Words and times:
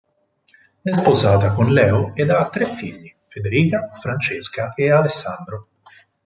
È 0.81 0.97
sposata 0.97 1.53
con 1.53 1.71
Leo 1.73 2.15
ed 2.15 2.31
ha 2.31 2.49
tre 2.49 2.65
figli: 2.65 3.13
Federica, 3.27 3.91
Francesca 4.01 4.73
ed 4.75 4.89
Alessandro. 4.89 5.67